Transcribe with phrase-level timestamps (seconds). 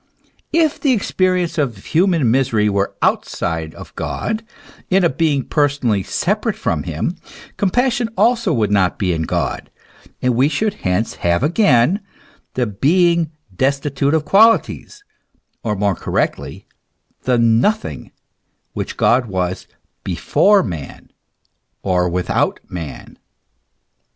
[0.51, 4.43] If the experience of human misery were outside of God,
[4.89, 7.17] in a being personally separate from him,
[7.55, 9.69] compassion also would not be in God,
[10.19, 11.99] and we should hence have again
[12.55, 15.03] the Being destitute of qualities,
[15.61, 16.65] or more correctly
[17.25, 18.11] the nothing,
[18.73, 19.67] which God was
[20.03, 21.11] before man
[21.83, 23.19] or without man.